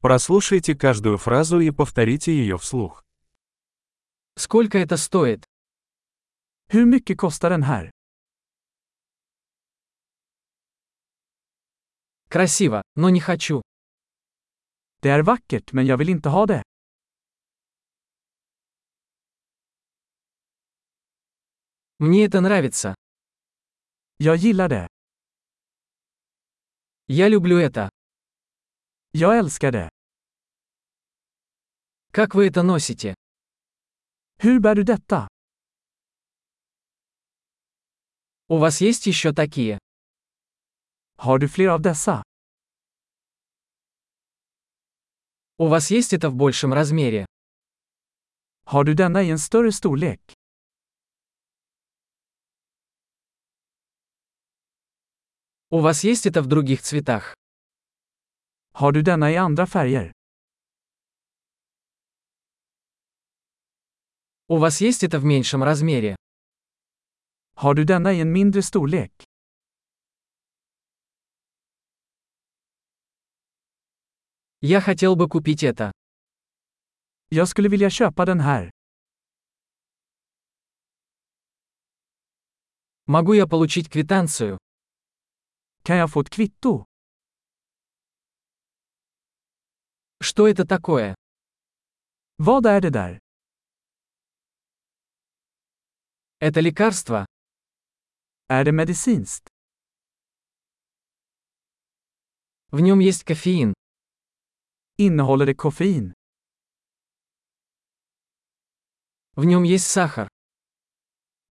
Прослушайте 0.00 0.74
каждую 0.74 1.18
фразу 1.18 1.60
и 1.60 1.70
повторите 1.70 2.32
ее 2.32 2.56
вслух. 2.56 3.04
Сколько 4.34 4.78
это 4.78 4.96
стоит? 4.96 5.44
Hur 6.72 6.86
mycket 6.86 7.16
kostar 7.16 7.50
den 7.50 7.62
här? 7.64 7.90
Красиво, 12.30 12.82
но 12.94 13.10
не 13.10 13.20
хочу. 13.20 13.60
Det 15.02 15.10
är 15.10 15.22
vackert 15.22 15.72
men 15.72 15.86
jag 15.86 15.98
vill 15.98 16.08
inte 16.08 16.28
ha 16.28 16.46
det. 16.46 16.62
Мне 21.98 22.24
это 22.24 22.40
нравится. 22.40 22.94
Jag 24.16 24.36
gillar 24.36 24.68
det. 24.68 24.86
Я 27.06 27.28
люблю 27.28 27.58
это. 27.58 27.90
Jag 29.12 29.38
älskar 29.38 29.72
det. 29.72 29.88
Как 32.12 32.34
вы 32.34 32.46
это 32.46 32.62
носите? 32.62 33.14
Hur 34.38 34.60
bär 34.60 34.74
du 34.74 34.84
detta? 34.84 35.28
У 38.48 38.58
вас 38.58 38.80
есть 38.80 39.06
еще 39.06 39.32
такие? 39.32 39.78
Har 41.16 41.38
du 41.38 41.48
fler 41.48 41.68
av 41.68 41.80
dessa? 41.80 42.22
У 45.56 45.66
вас 45.66 45.90
есть 45.90 46.12
это 46.12 46.30
в 46.30 46.36
большем 46.36 46.72
размере? 46.72 47.26
Har 48.64 48.84
du 48.84 48.94
denna 48.94 49.22
i 49.22 49.30
en 49.30 49.38
större 49.38 49.72
storlek? 49.72 50.20
У 55.70 55.80
вас 55.80 56.04
есть 56.04 56.26
это 56.26 56.42
в 56.42 56.46
других 56.46 56.82
цветах? 56.82 57.39
Har 58.80 58.92
du 58.92 59.02
denna 59.02 59.30
i 59.30 59.36
andra 59.36 59.66
färger? 59.66 60.12
У 64.46 64.56
вас 64.56 64.80
есть 64.80 65.04
это 65.04 65.18
в 65.18 65.24
меньшем 65.24 65.62
размере? 65.62 66.16
Har 67.54 67.74
du 67.74 67.84
denna 67.84 68.12
i 68.12 68.20
en 68.20 68.32
mindre 68.32 68.62
storlek? 68.62 69.12
Я 74.60 74.80
хотел 74.80 75.16
бы 75.16 75.28
купить 75.28 75.62
это. 75.62 75.92
Jag 77.28 77.48
skulle 77.48 77.68
vilja 77.68 77.90
köpa 77.90 78.24
den 78.24 78.40
här. 78.40 78.70
Могу 83.06 83.34
я 83.34 83.46
получить 83.46 83.90
квитанцию? 83.90 84.58
Kan 85.82 85.96
jag 85.96 86.12
få 86.12 86.20
ett 86.20 86.30
kvitto? 86.30 86.89
Что 90.22 90.46
это 90.48 90.66
такое? 90.66 91.14
Vad 92.36 92.66
är 92.66 92.80
det 92.80 92.90
där? 92.90 93.18
Это 96.38 96.60
лекарство? 96.60 97.26
Är 98.48 98.64
det 98.64 98.72
medicinskt? 98.72 99.48
В 102.70 102.80
нем 102.80 103.00
есть 103.00 103.24
кофеин. 103.24 103.74
Innehåller 104.98 105.46
det 105.46 105.54
koffein? 105.54 106.12
В 109.36 109.44
нем 109.44 109.62
есть 109.64 109.90
сахар. 109.90 110.28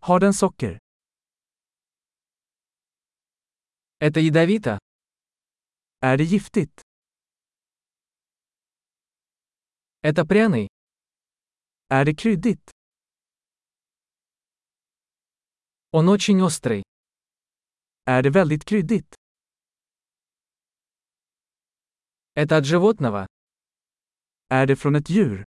Har 0.00 0.20
den 0.20 0.32
socker? 0.34 0.78
Это 3.98 4.20
ядовито? 4.20 4.78
Är 6.00 6.16
det 6.16 6.24
giftigt? 6.24 6.87
Это 10.00 10.24
пряный? 10.24 10.68
Är 11.88 12.04
det 12.04 12.14
kryddigt? 12.14 12.70
Он 15.90 16.08
очень 16.08 16.40
острый. 16.42 16.82
Är 18.04 18.22
det 18.22 18.30
väldigt 18.30 18.64
kryddigt? 18.64 19.14
Это 22.34 22.56
от 22.56 22.64
животного? 22.64 23.26
Är 24.48 24.66
det 24.66 24.76
från 24.76 24.96
ett 24.96 25.10
djur? 25.10 25.44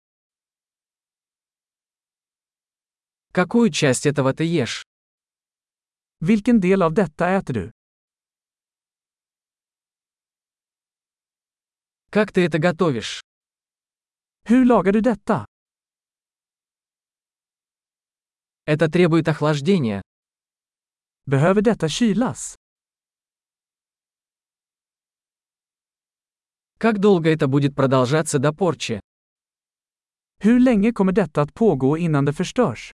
Какую 3.32 3.72
часть 3.72 4.06
этого 4.06 4.34
ты 4.34 4.44
ешь? 4.46 4.84
Vilken 6.20 6.60
del 6.60 6.82
av 6.82 6.94
detta 6.94 7.30
äter 7.30 7.54
du? 7.54 7.72
Как 12.10 12.32
ты 12.32 12.46
это 12.46 12.58
готовишь? 12.58 13.22
Hur 14.50 14.66
lagar 14.66 14.94
du 14.94 15.02
detta? 15.02 15.46
Это 18.66 18.90
требует 18.90 19.28
охлаждения. 19.28 20.02
Behöver 21.26 21.62
detta 21.62 21.88
kylas? 21.88 22.56
Как 26.80 26.98
долго 27.00 27.30
это 27.30 27.48
будет 27.48 27.76
продолжаться 27.76 28.40
до 28.40 28.52
порчи? 28.52 29.00
Hur 30.40 30.60
länge 30.60 30.94
kommer 30.94 31.12
detta 31.12 31.42
att 31.44 31.54
pågå 31.54 31.98
innan 31.98 32.26
det 32.26 32.34
förstörs? 32.34 32.92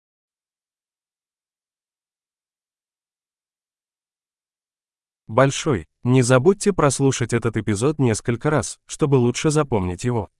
Большой. 5.26 5.88
Не 6.04 6.22
забудьте 6.22 6.72
прослушать 6.72 7.32
этот 7.32 7.56
эпизод 7.56 7.98
несколько 7.98 8.50
раз, 8.50 8.78
чтобы 8.86 9.16
лучше 9.16 9.50
запомнить 9.50 10.04
его. 10.04 10.30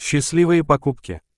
Счастливые 0.00 0.64
покупки! 0.64 1.20